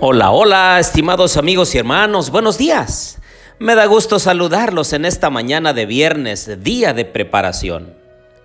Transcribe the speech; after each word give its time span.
Hola, 0.00 0.30
hola, 0.30 0.78
estimados 0.78 1.36
amigos 1.36 1.74
y 1.74 1.78
hermanos, 1.78 2.30
buenos 2.30 2.56
días. 2.56 3.18
Me 3.58 3.74
da 3.74 3.84
gusto 3.86 4.20
saludarlos 4.20 4.92
en 4.92 5.04
esta 5.04 5.28
mañana 5.28 5.72
de 5.72 5.86
viernes, 5.86 6.62
día 6.62 6.94
de 6.94 7.04
preparación. 7.04 7.94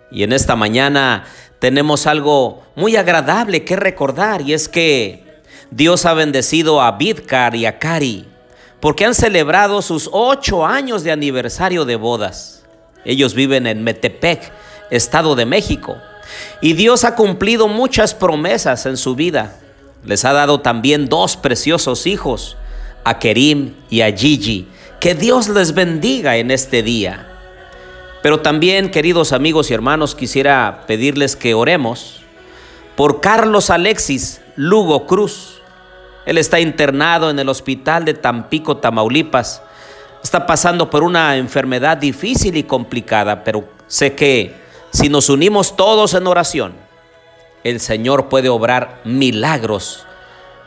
Y 0.09 0.23
en 0.23 0.33
esta 0.33 0.55
mañana 0.55 1.25
tenemos 1.59 2.07
algo 2.07 2.63
muy 2.75 2.95
agradable 2.95 3.63
que 3.65 3.75
recordar 3.75 4.41
y 4.41 4.53
es 4.53 4.67
que 4.67 5.43
Dios 5.69 6.07
ha 6.07 6.15
bendecido 6.15 6.81
a 6.81 6.93
Bidkar 6.93 7.55
y 7.55 7.67
a 7.67 7.77
Kari 7.77 8.25
porque 8.79 9.05
han 9.05 9.13
celebrado 9.13 9.83
sus 9.83 10.09
ocho 10.11 10.65
años 10.65 11.03
de 11.03 11.11
aniversario 11.11 11.85
de 11.85 11.97
bodas. 11.97 12.63
Ellos 13.05 13.35
viven 13.35 13.67
en 13.67 13.83
Metepec, 13.83 14.51
Estado 14.89 15.35
de 15.35 15.45
México, 15.45 15.97
y 16.61 16.73
Dios 16.73 17.03
ha 17.03 17.13
cumplido 17.13 17.67
muchas 17.67 18.15
promesas 18.15 18.87
en 18.87 18.97
su 18.97 19.13
vida 19.13 19.59
les 20.05 20.25
ha 20.25 20.33
dado 20.33 20.59
también 20.59 21.07
dos 21.07 21.37
preciosos 21.37 22.07
hijos, 22.07 22.57
a 23.03 23.19
Kerim 23.19 23.73
y 23.89 24.01
a 24.01 24.15
Gigi. 24.15 24.67
Que 24.99 25.15
Dios 25.15 25.49
les 25.49 25.73
bendiga 25.73 26.37
en 26.37 26.51
este 26.51 26.83
día. 26.83 27.27
Pero 28.21 28.39
también, 28.39 28.89
queridos 28.89 29.33
amigos 29.33 29.69
y 29.69 29.73
hermanos, 29.73 30.15
quisiera 30.15 30.83
pedirles 30.87 31.35
que 31.35 31.53
oremos 31.53 32.21
por 32.95 33.19
Carlos 33.19 33.69
Alexis 33.69 34.41
Lugo 34.55 35.05
Cruz. 35.05 35.61
Él 36.25 36.37
está 36.37 36.59
internado 36.59 37.29
en 37.29 37.39
el 37.39 37.49
hospital 37.49 38.05
de 38.05 38.13
Tampico, 38.13 38.77
Tamaulipas. 38.77 39.61
Está 40.23 40.45
pasando 40.45 40.89
por 40.89 41.03
una 41.03 41.35
enfermedad 41.35 41.97
difícil 41.97 42.55
y 42.55 42.63
complicada, 42.63 43.43
pero 43.43 43.67
sé 43.87 44.13
que 44.13 44.55
si 44.91 45.09
nos 45.09 45.29
unimos 45.29 45.75
todos 45.75 46.13
en 46.13 46.25
oración, 46.27 46.82
el 47.63 47.79
Señor 47.79 48.29
puede 48.29 48.49
obrar 48.49 49.01
milagros 49.03 50.05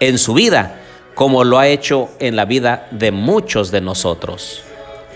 en 0.01 0.19
su 0.19 0.35
vida, 0.35 0.81
como 1.15 1.45
lo 1.45 1.59
ha 1.59 1.69
hecho 1.69 2.11
en 2.19 2.37
la 2.37 2.45
vida 2.45 2.89
de 2.91 3.11
muchos 3.11 3.71
de 3.71 3.81
nosotros. 3.81 4.63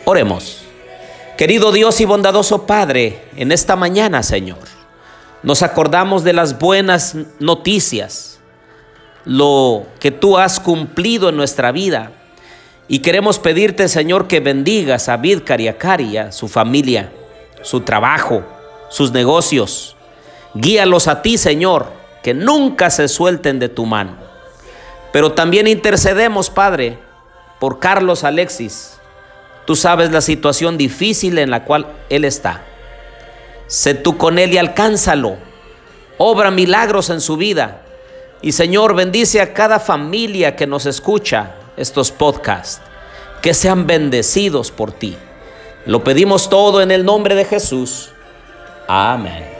Oremos. 0.04 0.62
Querido 1.36 1.72
Dios 1.72 2.00
y 2.00 2.04
bondadoso 2.04 2.66
Padre, 2.66 3.22
en 3.36 3.50
esta 3.50 3.74
mañana, 3.74 4.22
Señor, 4.22 4.58
nos 5.42 5.62
acordamos 5.62 6.22
de 6.22 6.34
las 6.34 6.58
buenas 6.58 7.16
noticias, 7.38 8.40
lo 9.24 9.86
que 10.00 10.10
tú 10.10 10.36
has 10.36 10.60
cumplido 10.60 11.30
en 11.30 11.36
nuestra 11.36 11.72
vida. 11.72 12.12
Y 12.88 12.98
queremos 12.98 13.38
pedirte, 13.38 13.88
Señor, 13.88 14.26
que 14.26 14.40
bendigas 14.40 15.08
a 15.08 15.16
Vidkar 15.16 15.60
y 16.00 16.16
a 16.18 16.32
su 16.32 16.48
familia, 16.48 17.10
su 17.62 17.80
trabajo, 17.80 18.42
sus 18.90 19.12
negocios, 19.12 19.96
Guíalos 20.54 21.08
a 21.08 21.22
ti, 21.22 21.38
Señor, 21.38 21.86
que 22.22 22.34
nunca 22.34 22.90
se 22.90 23.08
suelten 23.08 23.58
de 23.58 23.68
tu 23.68 23.86
mano. 23.86 24.16
Pero 25.12 25.32
también 25.32 25.66
intercedemos, 25.66 26.50
Padre, 26.50 26.98
por 27.58 27.78
Carlos 27.78 28.24
Alexis. 28.24 28.98
Tú 29.66 29.76
sabes 29.76 30.10
la 30.10 30.20
situación 30.20 30.76
difícil 30.76 31.38
en 31.38 31.50
la 31.50 31.64
cual 31.64 31.86
él 32.08 32.24
está. 32.24 32.62
Sé 33.66 33.94
tú 33.94 34.16
con 34.16 34.38
él 34.38 34.52
y 34.52 34.58
alcánzalo. 34.58 35.36
Obra 36.18 36.50
milagros 36.50 37.10
en 37.10 37.20
su 37.20 37.36
vida. 37.36 37.82
Y 38.42 38.52
Señor, 38.52 38.94
bendice 38.94 39.40
a 39.40 39.52
cada 39.52 39.78
familia 39.78 40.56
que 40.56 40.66
nos 40.66 40.86
escucha 40.86 41.54
estos 41.76 42.10
podcasts. 42.10 42.80
Que 43.42 43.54
sean 43.54 43.86
bendecidos 43.86 44.70
por 44.70 44.92
ti. 44.92 45.16
Lo 45.86 46.02
pedimos 46.02 46.50
todo 46.50 46.82
en 46.82 46.90
el 46.90 47.04
nombre 47.04 47.34
de 47.34 47.44
Jesús. 47.44 48.10
Amén. 48.88 49.59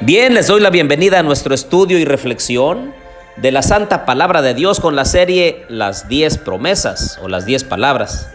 Bien, 0.00 0.34
les 0.34 0.46
doy 0.48 0.60
la 0.60 0.70
bienvenida 0.70 1.20
a 1.20 1.22
nuestro 1.22 1.54
estudio 1.54 1.98
y 1.98 2.04
reflexión 2.04 2.92
de 3.36 3.52
la 3.52 3.62
Santa 3.62 4.04
Palabra 4.04 4.42
de 4.42 4.54
Dios 4.54 4.80
con 4.80 4.96
la 4.96 5.04
serie 5.04 5.64
Las 5.68 6.08
10 6.08 6.38
promesas 6.38 7.18
o 7.22 7.28
las 7.28 7.46
10 7.46 7.64
palabras. 7.64 8.30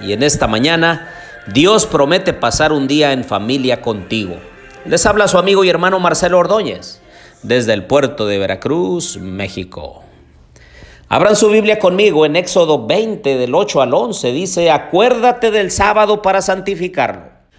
Y 0.00 0.12
en 0.12 0.22
esta 0.22 0.46
mañana, 0.46 1.08
Dios 1.52 1.86
promete 1.86 2.32
pasar 2.32 2.72
un 2.72 2.86
día 2.86 3.12
en 3.12 3.24
familia 3.24 3.80
contigo. 3.80 4.36
Les 4.84 5.06
habla 5.06 5.28
su 5.28 5.38
amigo 5.38 5.64
y 5.64 5.70
hermano 5.70 6.00
Marcelo 6.00 6.38
Ordóñez, 6.38 7.00
desde 7.42 7.72
el 7.72 7.84
puerto 7.84 8.26
de 8.26 8.38
Veracruz, 8.38 9.16
México. 9.18 10.02
Abran 11.08 11.36
su 11.36 11.48
Biblia 11.48 11.78
conmigo 11.78 12.26
en 12.26 12.36
Éxodo 12.36 12.86
20 12.86 13.36
del 13.36 13.54
8 13.54 13.82
al 13.82 13.94
11. 13.94 14.32
Dice, 14.32 14.70
acuérdate 14.70 15.50
del 15.50 15.70
sábado 15.70 16.22
para 16.22 16.42
santificarlo. 16.42 17.33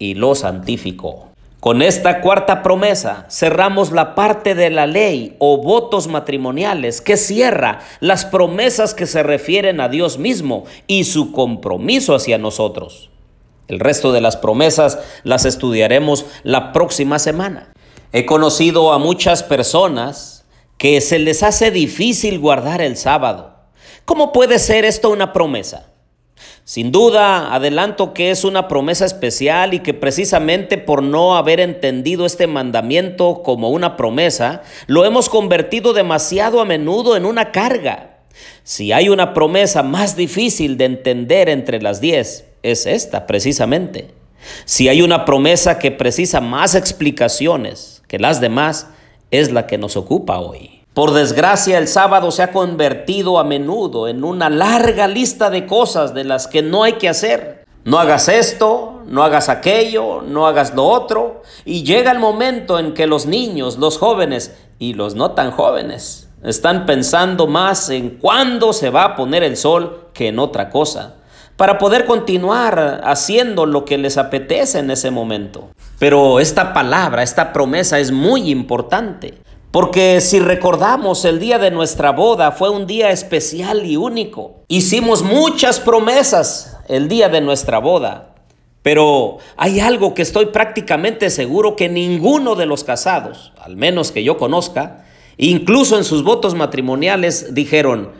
y 0.00 0.14
lo 0.14 0.34
santificó. 0.34 1.30
Con 1.60 1.82
esta 1.82 2.22
cuarta 2.22 2.62
promesa 2.62 3.26
cerramos 3.30 3.92
la 3.92 4.14
parte 4.14 4.54
de 4.54 4.70
la 4.70 4.86
ley 4.86 5.36
o 5.38 5.58
votos 5.58 6.08
matrimoniales 6.08 7.02
que 7.02 7.18
cierra 7.18 7.80
las 8.00 8.24
promesas 8.24 8.94
que 8.94 9.06
se 9.06 9.22
refieren 9.22 9.78
a 9.78 9.90
Dios 9.90 10.18
mismo 10.18 10.64
y 10.86 11.04
su 11.04 11.32
compromiso 11.32 12.14
hacia 12.14 12.38
nosotros. 12.38 13.10
El 13.68 13.78
resto 13.78 14.10
de 14.10 14.22
las 14.22 14.38
promesas 14.38 14.98
las 15.22 15.44
estudiaremos 15.44 16.24
la 16.44 16.72
próxima 16.72 17.18
semana. 17.18 17.74
He 18.12 18.24
conocido 18.24 18.94
a 18.94 18.98
muchas 18.98 19.42
personas 19.42 20.46
que 20.78 21.02
se 21.02 21.18
les 21.18 21.42
hace 21.42 21.70
difícil 21.70 22.38
guardar 22.38 22.80
el 22.80 22.96
sábado. 22.96 23.54
¿Cómo 24.06 24.32
puede 24.32 24.58
ser 24.58 24.86
esto 24.86 25.10
una 25.10 25.34
promesa? 25.34 25.90
Sin 26.64 26.92
duda, 26.92 27.54
adelanto 27.54 28.14
que 28.14 28.30
es 28.30 28.44
una 28.44 28.68
promesa 28.68 29.04
especial 29.04 29.74
y 29.74 29.80
que 29.80 29.94
precisamente 29.94 30.78
por 30.78 31.02
no 31.02 31.36
haber 31.36 31.58
entendido 31.58 32.26
este 32.26 32.46
mandamiento 32.46 33.42
como 33.42 33.70
una 33.70 33.96
promesa, 33.96 34.62
lo 34.86 35.04
hemos 35.04 35.28
convertido 35.28 35.92
demasiado 35.92 36.60
a 36.60 36.64
menudo 36.64 37.16
en 37.16 37.24
una 37.24 37.50
carga. 37.50 38.18
Si 38.62 38.92
hay 38.92 39.08
una 39.08 39.34
promesa 39.34 39.82
más 39.82 40.16
difícil 40.16 40.76
de 40.76 40.84
entender 40.84 41.48
entre 41.48 41.82
las 41.82 42.00
diez, 42.00 42.46
es 42.62 42.86
esta 42.86 43.26
precisamente. 43.26 44.08
Si 44.64 44.88
hay 44.88 45.02
una 45.02 45.24
promesa 45.24 45.78
que 45.78 45.90
precisa 45.90 46.40
más 46.40 46.74
explicaciones 46.74 48.02
que 48.06 48.18
las 48.18 48.40
demás, 48.40 48.88
es 49.30 49.52
la 49.52 49.66
que 49.66 49.78
nos 49.78 49.96
ocupa 49.96 50.38
hoy. 50.38 50.79
Por 51.00 51.14
desgracia, 51.14 51.78
el 51.78 51.88
sábado 51.88 52.30
se 52.30 52.42
ha 52.42 52.52
convertido 52.52 53.38
a 53.38 53.44
menudo 53.44 54.06
en 54.06 54.22
una 54.22 54.50
larga 54.50 55.08
lista 55.08 55.48
de 55.48 55.64
cosas 55.64 56.12
de 56.12 56.24
las 56.24 56.46
que 56.46 56.60
no 56.60 56.82
hay 56.82 56.98
que 56.98 57.08
hacer. 57.08 57.64
No 57.86 57.98
hagas 57.98 58.28
esto, 58.28 59.00
no 59.06 59.24
hagas 59.24 59.48
aquello, 59.48 60.20
no 60.20 60.46
hagas 60.46 60.74
lo 60.74 60.84
otro. 60.84 61.40
Y 61.64 61.84
llega 61.84 62.12
el 62.12 62.18
momento 62.18 62.78
en 62.78 62.92
que 62.92 63.06
los 63.06 63.24
niños, 63.24 63.78
los 63.78 63.96
jóvenes 63.96 64.54
y 64.78 64.92
los 64.92 65.14
no 65.14 65.30
tan 65.30 65.52
jóvenes 65.52 66.28
están 66.44 66.84
pensando 66.84 67.46
más 67.46 67.88
en 67.88 68.18
cuándo 68.18 68.74
se 68.74 68.90
va 68.90 69.04
a 69.04 69.16
poner 69.16 69.42
el 69.42 69.56
sol 69.56 70.08
que 70.12 70.28
en 70.28 70.38
otra 70.38 70.68
cosa, 70.68 71.14
para 71.56 71.78
poder 71.78 72.04
continuar 72.04 73.00
haciendo 73.04 73.64
lo 73.64 73.86
que 73.86 73.96
les 73.96 74.18
apetece 74.18 74.80
en 74.80 74.90
ese 74.90 75.10
momento. 75.10 75.70
Pero 75.98 76.40
esta 76.40 76.74
palabra, 76.74 77.22
esta 77.22 77.54
promesa 77.54 77.98
es 77.98 78.12
muy 78.12 78.50
importante. 78.50 79.38
Porque 79.70 80.20
si 80.20 80.40
recordamos, 80.40 81.24
el 81.24 81.38
día 81.38 81.60
de 81.60 81.70
nuestra 81.70 82.10
boda 82.10 82.50
fue 82.50 82.70
un 82.70 82.88
día 82.88 83.10
especial 83.10 83.86
y 83.86 83.96
único. 83.96 84.64
Hicimos 84.66 85.22
muchas 85.22 85.78
promesas 85.78 86.76
el 86.88 87.08
día 87.08 87.28
de 87.28 87.40
nuestra 87.40 87.78
boda. 87.78 88.34
Pero 88.82 89.38
hay 89.56 89.78
algo 89.78 90.14
que 90.14 90.22
estoy 90.22 90.46
prácticamente 90.46 91.30
seguro 91.30 91.76
que 91.76 91.88
ninguno 91.88 92.56
de 92.56 92.66
los 92.66 92.82
casados, 92.82 93.52
al 93.60 93.76
menos 93.76 94.10
que 94.10 94.24
yo 94.24 94.38
conozca, 94.38 95.04
incluso 95.36 95.96
en 95.98 96.04
sus 96.04 96.24
votos 96.24 96.54
matrimoniales, 96.54 97.54
dijeron, 97.54 98.10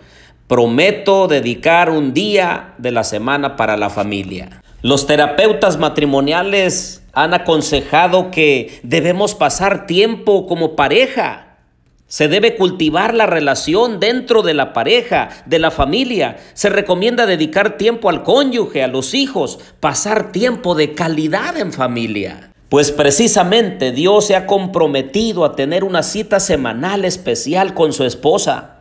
prometo 0.47 1.27
dedicar 1.27 1.91
un 1.91 2.13
día 2.13 2.75
de 2.79 2.93
la 2.93 3.03
semana 3.03 3.57
para 3.57 3.77
la 3.77 3.91
familia. 3.91 4.63
Los 4.83 5.07
terapeutas 5.07 5.79
matrimoniales 5.79 7.00
han 7.23 7.35
aconsejado 7.35 8.31
que 8.31 8.81
debemos 8.83 9.35
pasar 9.35 9.87
tiempo 9.87 10.47
como 10.47 10.77
pareja. 10.77 11.59
Se 12.07 12.27
debe 12.27 12.57
cultivar 12.57 13.15
la 13.15 13.27
relación 13.27 14.01
dentro 14.01 14.43
de 14.43 14.55
la 14.55 14.73
pareja, 14.73 15.29
de 15.47 15.59
la 15.61 15.71
familia. 15.71 16.39
Se 16.55 16.69
recomienda 16.69 17.27
dedicar 17.27 17.77
tiempo 17.77 18.09
al 18.09 18.25
cónyuge, 18.25 18.83
a 18.83 18.89
los 18.89 19.15
hijos, 19.15 19.61
pasar 19.79 20.33
tiempo 20.33 20.75
de 20.75 20.95
calidad 20.95 21.57
en 21.57 21.73
familia. 21.73 22.53
Pues 22.69 22.91
precisamente 22.91 23.93
Dios 23.93 24.27
se 24.27 24.37
ha 24.37 24.47
comprometido 24.47 25.45
a 25.45 25.55
tener 25.55 25.85
una 25.85 26.03
cita 26.03 26.41
semanal 26.41 27.05
especial 27.05 27.75
con 27.75 27.93
su 27.93 28.05
esposa 28.05 28.80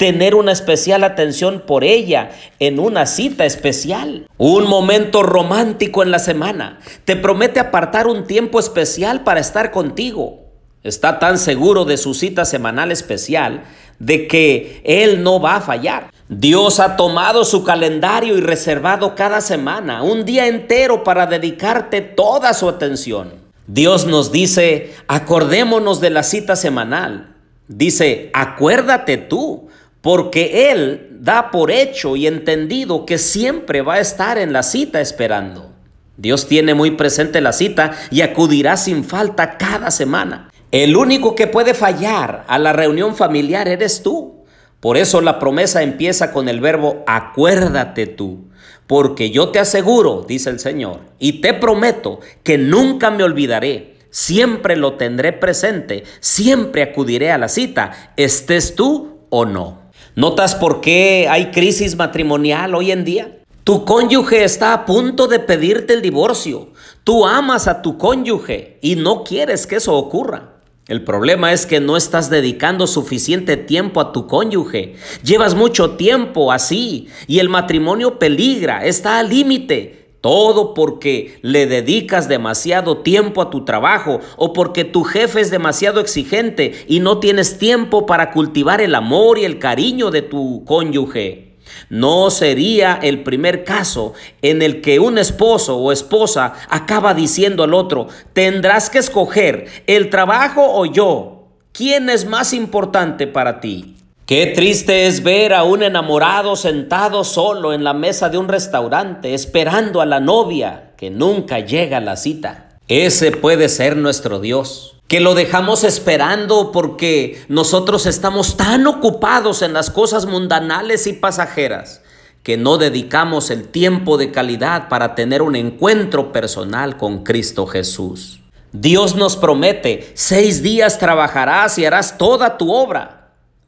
tener 0.00 0.34
una 0.34 0.50
especial 0.50 1.04
atención 1.04 1.64
por 1.66 1.84
ella 1.84 2.30
en 2.58 2.80
una 2.80 3.04
cita 3.04 3.44
especial, 3.44 4.26
un 4.38 4.66
momento 4.66 5.22
romántico 5.22 6.02
en 6.02 6.10
la 6.10 6.18
semana. 6.18 6.78
Te 7.04 7.16
promete 7.16 7.60
apartar 7.60 8.06
un 8.06 8.26
tiempo 8.26 8.58
especial 8.58 9.24
para 9.24 9.40
estar 9.40 9.70
contigo. 9.70 10.40
Está 10.82 11.18
tan 11.18 11.36
seguro 11.36 11.84
de 11.84 11.98
su 11.98 12.14
cita 12.14 12.46
semanal 12.46 12.92
especial 12.92 13.64
de 13.98 14.26
que 14.26 14.80
Él 14.84 15.22
no 15.22 15.38
va 15.38 15.56
a 15.56 15.60
fallar. 15.60 16.10
Dios 16.30 16.80
ha 16.80 16.96
tomado 16.96 17.44
su 17.44 17.62
calendario 17.62 18.38
y 18.38 18.40
reservado 18.40 19.14
cada 19.14 19.42
semana 19.42 20.02
un 20.02 20.24
día 20.24 20.46
entero 20.46 21.04
para 21.04 21.26
dedicarte 21.26 22.00
toda 22.00 22.54
su 22.54 22.70
atención. 22.70 23.34
Dios 23.66 24.06
nos 24.06 24.32
dice, 24.32 24.94
acordémonos 25.08 26.00
de 26.00 26.08
la 26.08 26.22
cita 26.22 26.56
semanal. 26.56 27.34
Dice, 27.68 28.30
acuérdate 28.32 29.16
tú, 29.16 29.68
porque 30.00 30.70
Él 30.70 31.08
da 31.20 31.50
por 31.50 31.70
hecho 31.70 32.16
y 32.16 32.26
entendido 32.26 33.04
que 33.04 33.18
siempre 33.18 33.82
va 33.82 33.94
a 33.94 34.00
estar 34.00 34.38
en 34.38 34.52
la 34.52 34.62
cita 34.62 35.00
esperando. 35.00 35.70
Dios 36.16 36.48
tiene 36.48 36.74
muy 36.74 36.92
presente 36.92 37.40
la 37.40 37.52
cita 37.52 37.92
y 38.10 38.20
acudirá 38.20 38.76
sin 38.76 39.04
falta 39.04 39.56
cada 39.56 39.90
semana. 39.90 40.50
El 40.70 40.96
único 40.96 41.34
que 41.34 41.46
puede 41.46 41.74
fallar 41.74 42.44
a 42.46 42.58
la 42.58 42.72
reunión 42.72 43.16
familiar 43.16 43.68
eres 43.68 44.02
tú. 44.02 44.44
Por 44.80 44.96
eso 44.96 45.20
la 45.20 45.38
promesa 45.38 45.82
empieza 45.82 46.32
con 46.32 46.48
el 46.48 46.60
verbo 46.60 47.04
acuérdate 47.06 48.06
tú. 48.06 48.48
Porque 48.86 49.30
yo 49.30 49.50
te 49.50 49.58
aseguro, 49.58 50.24
dice 50.26 50.50
el 50.50 50.58
Señor, 50.58 51.00
y 51.18 51.40
te 51.40 51.54
prometo 51.54 52.20
que 52.42 52.58
nunca 52.58 53.10
me 53.10 53.22
olvidaré. 53.22 53.94
Siempre 54.10 54.76
lo 54.76 54.94
tendré 54.94 55.32
presente, 55.32 56.04
siempre 56.18 56.82
acudiré 56.82 57.30
a 57.30 57.38
la 57.38 57.48
cita, 57.48 58.12
estés 58.16 58.74
tú 58.74 59.20
o 59.30 59.44
no. 59.44 59.79
¿Notas 60.20 60.54
por 60.54 60.82
qué 60.82 61.28
hay 61.30 61.50
crisis 61.50 61.96
matrimonial 61.96 62.74
hoy 62.74 62.90
en 62.90 63.06
día? 63.06 63.38
Tu 63.64 63.86
cónyuge 63.86 64.44
está 64.44 64.74
a 64.74 64.84
punto 64.84 65.28
de 65.28 65.38
pedirte 65.38 65.94
el 65.94 66.02
divorcio. 66.02 66.68
Tú 67.04 67.26
amas 67.26 67.66
a 67.66 67.80
tu 67.80 67.96
cónyuge 67.96 68.76
y 68.82 68.96
no 68.96 69.24
quieres 69.24 69.66
que 69.66 69.76
eso 69.76 69.94
ocurra. 69.94 70.56
El 70.88 71.04
problema 71.04 71.54
es 71.54 71.64
que 71.64 71.80
no 71.80 71.96
estás 71.96 72.28
dedicando 72.28 72.86
suficiente 72.86 73.56
tiempo 73.56 73.98
a 73.98 74.12
tu 74.12 74.26
cónyuge. 74.26 74.96
Llevas 75.22 75.54
mucho 75.54 75.92
tiempo 75.92 76.52
así 76.52 77.08
y 77.26 77.38
el 77.38 77.48
matrimonio 77.48 78.18
peligra, 78.18 78.84
está 78.84 79.20
al 79.20 79.30
límite. 79.30 79.99
Todo 80.20 80.74
porque 80.74 81.38
le 81.42 81.66
dedicas 81.66 82.28
demasiado 82.28 82.98
tiempo 82.98 83.40
a 83.40 83.48
tu 83.50 83.64
trabajo 83.64 84.20
o 84.36 84.52
porque 84.52 84.84
tu 84.84 85.02
jefe 85.02 85.40
es 85.40 85.50
demasiado 85.50 86.00
exigente 86.00 86.84
y 86.88 87.00
no 87.00 87.18
tienes 87.20 87.58
tiempo 87.58 88.04
para 88.04 88.30
cultivar 88.30 88.82
el 88.82 88.94
amor 88.94 89.38
y 89.38 89.44
el 89.44 89.58
cariño 89.58 90.10
de 90.10 90.22
tu 90.22 90.64
cónyuge. 90.66 91.50
No 91.88 92.30
sería 92.30 92.98
el 93.00 93.22
primer 93.22 93.64
caso 93.64 94.12
en 94.42 94.60
el 94.60 94.80
que 94.80 94.98
un 94.98 95.16
esposo 95.18 95.78
o 95.78 95.92
esposa 95.92 96.54
acaba 96.68 97.14
diciendo 97.14 97.62
al 97.62 97.74
otro, 97.74 98.08
tendrás 98.32 98.90
que 98.90 98.98
escoger 98.98 99.66
el 99.86 100.10
trabajo 100.10 100.62
o 100.62 100.84
yo. 100.84 101.48
¿Quién 101.72 102.10
es 102.10 102.26
más 102.26 102.52
importante 102.52 103.26
para 103.26 103.60
ti? 103.60 103.96
Qué 104.30 104.46
triste 104.46 105.08
es 105.08 105.24
ver 105.24 105.52
a 105.52 105.64
un 105.64 105.82
enamorado 105.82 106.54
sentado 106.54 107.24
solo 107.24 107.72
en 107.72 107.82
la 107.82 107.94
mesa 107.94 108.28
de 108.28 108.38
un 108.38 108.46
restaurante 108.46 109.34
esperando 109.34 110.00
a 110.00 110.06
la 110.06 110.20
novia 110.20 110.92
que 110.96 111.10
nunca 111.10 111.58
llega 111.58 111.96
a 111.96 112.00
la 112.00 112.16
cita. 112.16 112.78
Ese 112.86 113.32
puede 113.32 113.68
ser 113.68 113.96
nuestro 113.96 114.38
Dios 114.38 114.94
que 115.08 115.18
lo 115.18 115.34
dejamos 115.34 115.82
esperando 115.82 116.70
porque 116.70 117.42
nosotros 117.48 118.06
estamos 118.06 118.56
tan 118.56 118.86
ocupados 118.86 119.62
en 119.62 119.72
las 119.72 119.90
cosas 119.90 120.26
mundanales 120.26 121.08
y 121.08 121.12
pasajeras 121.12 122.00
que 122.44 122.56
no 122.56 122.78
dedicamos 122.78 123.50
el 123.50 123.66
tiempo 123.66 124.16
de 124.16 124.30
calidad 124.30 124.88
para 124.88 125.16
tener 125.16 125.42
un 125.42 125.56
encuentro 125.56 126.30
personal 126.30 126.96
con 126.96 127.24
Cristo 127.24 127.66
Jesús. 127.66 128.38
Dios 128.70 129.16
nos 129.16 129.34
promete, 129.34 130.12
seis 130.14 130.62
días 130.62 131.00
trabajarás 131.00 131.78
y 131.80 131.84
harás 131.84 132.16
toda 132.16 132.56
tu 132.58 132.72
obra. 132.72 133.19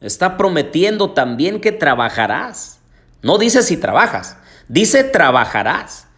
Está 0.02 0.36
prometiendo 0.36 1.12
también 1.12 1.60
que 1.60 1.70
trabajarás. 1.70 2.80
No 3.22 3.38
dice 3.38 3.62
si 3.62 3.76
trabajas, 3.76 4.36
dice 4.68 5.04
trabajarás. 5.04 6.08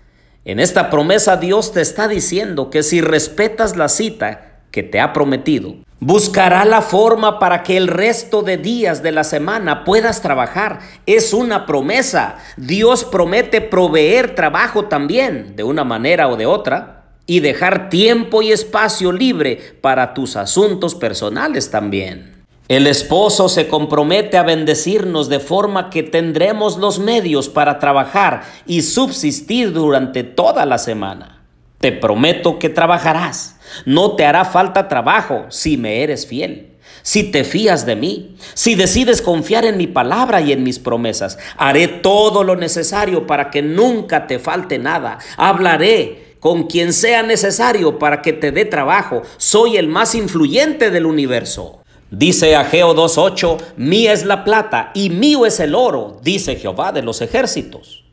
En 0.47 0.59
esta 0.59 0.89
promesa 0.89 1.37
Dios 1.37 1.73
te 1.73 1.83
está 1.83 2.09
diciendo 2.09 2.71
que 2.71 2.83
si 2.83 3.03
respetas 3.03 3.77
la 3.77 3.89
cita, 3.89 4.61
que 4.71 4.83
te 4.83 5.01
ha 5.01 5.13
prometido, 5.13 5.77
buscará 6.01 6.65
la 6.65 6.81
forma 6.81 7.39
para 7.39 7.63
que 7.63 7.77
el 7.77 7.89
resto 7.89 8.43
de 8.43 8.57
días 8.57 9.03
de 9.03 9.13
la 9.13 9.23
semana 9.23 9.85
puedas 9.85 10.23
trabajar. 10.23 10.81
Es 11.05 11.35
una 11.35 11.67
promesa. 11.67 12.39
Dios 12.57 13.05
promete 13.05 13.61
proveer 13.61 14.35
trabajo 14.35 14.87
también, 14.87 15.57
de 15.57 15.63
una 15.63 15.85
manera 15.85 16.29
o 16.29 16.37
de 16.37 16.47
otra, 16.47 17.05
y 17.27 17.41
dejar 17.41 17.91
tiempo 17.91 18.43
y 18.43 18.51
espacio 18.51 19.13
libre 19.13 19.79
para 19.81 20.15
tus 20.15 20.37
asuntos 20.37 20.95
personales 20.95 21.71
también. 21.71 22.34
El 22.67 22.87
esposo 22.87 23.51
se 23.51 23.69
compromete 23.69 24.39
a 24.39 24.43
bendecirnos 24.43 25.29
de 25.29 25.39
forma 25.39 25.91
que 25.91 26.03
tendremos 26.03 26.79
los 26.79 26.99
medios 26.99 27.51
para 27.51 27.79
trabajar 27.79 28.43
y 28.67 28.81
subsistir 28.81 29.75
durante 29.75 30.25
toda 30.25 30.65
la 30.65 30.79
semana. 30.79 31.43
Te 31.79 31.93
prometo 31.93 32.59
que 32.59 32.71
trabajarás. 32.71 33.61
No 33.85 34.17
te 34.17 34.25
hará 34.25 34.47
falta 34.47 34.89
trabajo 34.89 35.45
si 35.51 35.77
me 35.77 36.03
eres 36.03 36.27
fiel. 36.27 36.71
Si 37.03 37.25
te 37.25 37.45
fías 37.45 37.85
de 37.85 37.97
mí, 37.97 38.37
si 38.55 38.77
decides 38.77 39.21
confiar 39.21 39.67
en 39.67 39.77
mi 39.77 39.87
palabra 39.87 40.41
y 40.41 40.51
en 40.53 40.63
mis 40.63 40.79
promesas, 40.79 41.37
haré 41.59 41.87
todo 41.87 42.45
lo 42.45 42.57
necesario 42.57 43.27
para 43.27 43.51
que 43.51 43.61
nunca 43.61 44.27
te 44.27 44.39
falte 44.39 44.79
nada. 44.79 45.19
Hablaré 45.37 46.37
con 46.41 46.63
quien 46.63 46.95
sea 46.95 47.23
necesario 47.23 47.99
para 47.99 48.23
que 48.23 48.33
te 48.33 48.53
dé 48.53 48.65
trabajo. 48.65 49.21
Soy 49.37 49.77
el 49.77 49.89
más 49.89 50.15
influyente 50.15 50.91
del 50.91 51.05
universo. 51.05 51.84
Dice 52.17 52.55
Ageo 52.55 52.95
2.8, 52.95 53.59
mía 53.77 54.13
es 54.13 54.25
la 54.25 54.45
plata 54.45 54.93
y 54.95 55.11
mío 55.11 55.47
es 55.47 55.59
el 55.59 55.75
oro, 55.75 56.21
dice 56.23 56.55
Jehová 56.55 56.93
de 56.93 57.03
los 57.03 57.21
ejércitos. 57.21 58.05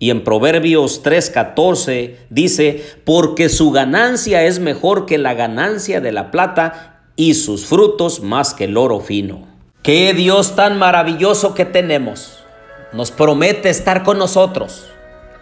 Y 0.00 0.10
en 0.10 0.24
Proverbios 0.24 1.04
3:14 1.04 2.16
dice, 2.30 2.84
porque 3.04 3.48
su 3.48 3.70
ganancia 3.70 4.42
es 4.42 4.58
mejor 4.58 5.06
que 5.06 5.18
la 5.18 5.34
ganancia 5.34 6.00
de 6.00 6.10
la 6.10 6.32
plata 6.32 7.04
y 7.14 7.34
sus 7.34 7.64
frutos 7.66 8.22
más 8.22 8.54
que 8.54 8.64
el 8.64 8.76
oro 8.76 8.98
fino. 8.98 9.46
Qué 9.84 10.14
Dios 10.14 10.56
tan 10.56 10.76
maravilloso 10.76 11.54
que 11.54 11.64
tenemos. 11.64 12.40
Nos 12.92 13.12
promete 13.12 13.70
estar 13.70 14.02
con 14.02 14.18
nosotros, 14.18 14.86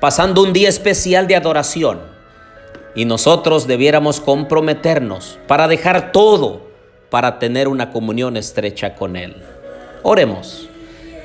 pasando 0.00 0.42
un 0.42 0.52
día 0.52 0.68
especial 0.68 1.26
de 1.28 1.36
adoración. 1.36 2.02
Y 2.94 3.06
nosotros 3.06 3.66
debiéramos 3.66 4.20
comprometernos 4.20 5.38
para 5.46 5.66
dejar 5.66 6.12
todo 6.12 6.61
para 7.12 7.38
tener 7.38 7.68
una 7.68 7.90
comunión 7.90 8.38
estrecha 8.38 8.94
con 8.94 9.16
Él. 9.16 9.36
Oremos. 10.02 10.66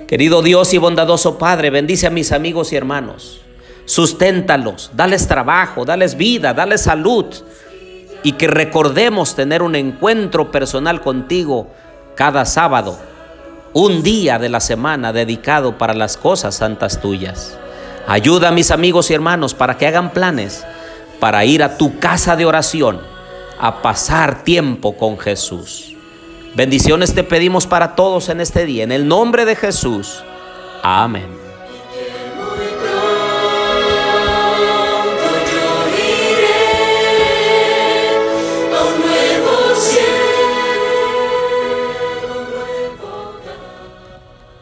Querido 0.05 0.41
Dios 0.41 0.73
y 0.73 0.77
bondadoso 0.77 1.37
Padre, 1.37 1.69
bendice 1.69 2.07
a 2.07 2.09
mis 2.09 2.33
amigos 2.33 2.73
y 2.73 2.75
hermanos. 2.75 3.39
Susténtalos, 3.85 4.91
dales 4.93 5.29
trabajo, 5.29 5.85
dales 5.85 6.17
vida, 6.17 6.53
dales 6.53 6.81
salud. 6.81 7.27
Y 8.21 8.33
que 8.33 8.49
recordemos 8.49 9.33
tener 9.33 9.61
un 9.61 9.75
encuentro 9.77 10.51
personal 10.51 10.99
contigo 10.99 11.69
cada 12.15 12.43
sábado, 12.43 12.99
un 13.71 14.03
día 14.03 14.39
de 14.39 14.49
la 14.49 14.59
semana 14.59 15.13
dedicado 15.13 15.77
para 15.77 15.93
las 15.93 16.17
cosas 16.17 16.55
santas 16.55 16.99
tuyas. 16.99 17.57
Ayuda 18.09 18.49
a 18.49 18.51
mis 18.51 18.71
amigos 18.71 19.09
y 19.09 19.13
hermanos 19.13 19.53
para 19.53 19.77
que 19.77 19.87
hagan 19.87 20.11
planes 20.11 20.65
para 21.21 21.45
ir 21.45 21.63
a 21.63 21.77
tu 21.77 21.97
casa 21.97 22.35
de 22.35 22.45
oración 22.45 23.16
a 23.59 23.81
pasar 23.81 24.43
tiempo 24.43 24.97
con 24.97 25.17
Jesús. 25.17 25.95
Bendiciones 26.55 27.13
te 27.13 27.23
pedimos 27.23 27.67
para 27.67 27.95
todos 27.95 28.29
en 28.29 28.41
este 28.41 28.65
día, 28.65 28.83
en 28.83 28.91
el 28.91 29.07
nombre 29.07 29.45
de 29.45 29.55
Jesús. 29.55 30.23
Amén. 30.81 31.36